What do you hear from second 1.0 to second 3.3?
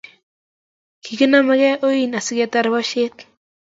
kiginamegei oin asigeterter boishet